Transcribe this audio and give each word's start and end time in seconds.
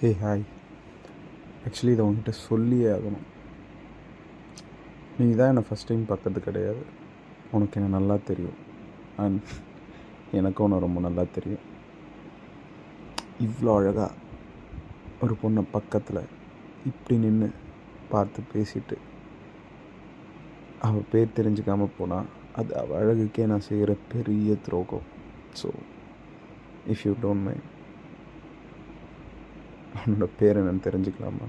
Hey 0.00 0.08
hi 0.20 0.42
actually 1.66 1.92
இதை 1.94 2.02
உங்ககிட்ட 2.06 2.32
சொல்லியே 2.48 2.88
ஆகணும். 2.96 3.24
நீ 5.16 5.24
தான் 5.38 5.48
என்னை 5.52 5.62
ஃபஸ்ட் 5.68 5.88
டைம் 5.88 6.04
பார்த்தது 6.10 6.40
கிடையாது. 6.44 6.82
உனக்கு 7.54 7.78
என்ன 7.78 7.88
நல்லா 7.94 8.16
தெரியும். 8.28 8.58
அண்ட் 9.22 9.48
எனக்கும் 10.40 10.64
உன்னை 10.66 10.76
ரொம்ப 10.84 11.00
நல்லா 11.06 11.22
தெரியும். 11.36 11.64
இவ்வளோ 13.46 13.72
அழகாக 13.78 14.18
ஒரு 15.26 15.36
பொண்ணை 15.40 15.64
பக்கத்தில் 15.76 16.20
இப்படி 16.90 17.16
நின்று 17.24 17.48
பார்த்து 18.12 18.44
பேசிட்டு 18.52 18.98
அவள் 20.88 21.10
பேர் 21.14 21.36
தெரிஞ்சுக்காமல் 21.38 21.96
போனால் 21.98 22.30
அது 22.60 22.76
அவள் 22.82 23.00
அழகுக்கே 23.00 23.48
நான் 23.54 23.66
செய்கிற 23.70 23.96
பெரிய 24.14 24.58
துரோகம். 24.68 25.08
So 25.62 25.70
if 26.94 27.04
you 27.08 27.14
don't 27.24 27.46
mind 27.48 27.66
அவனோட 30.08 30.26
பேர் 30.36 30.56
என்னன்னு 30.56 30.86
தெரிஞ்சுக்கலாமா? 30.86 31.46